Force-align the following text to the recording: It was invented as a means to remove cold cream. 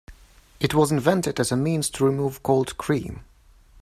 It 0.59 0.73
was 0.73 0.91
invented 0.91 1.39
as 1.39 1.51
a 1.51 1.55
means 1.55 1.87
to 1.91 2.03
remove 2.03 2.41
cold 2.41 2.75
cream. 2.79 3.23